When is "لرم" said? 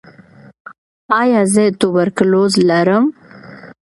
2.67-3.05